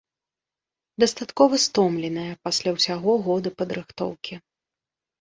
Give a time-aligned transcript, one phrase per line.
[1.03, 4.33] Дастаткова стомленая пасля ўсяго года падрыхтоўкі.